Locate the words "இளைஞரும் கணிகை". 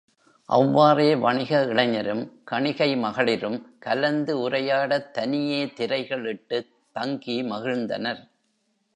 1.65-2.97